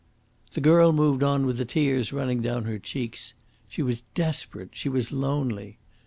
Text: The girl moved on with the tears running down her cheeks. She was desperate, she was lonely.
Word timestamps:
The 0.53 0.61
girl 0.61 0.91
moved 0.93 1.21
on 1.21 1.45
with 1.45 1.59
the 1.59 1.63
tears 1.65 2.11
running 2.11 2.41
down 2.41 2.63
her 2.63 2.79
cheeks. 2.79 3.35
She 3.67 3.83
was 3.83 4.01
desperate, 4.15 4.69
she 4.73 4.89
was 4.89 5.11
lonely. 5.11 5.77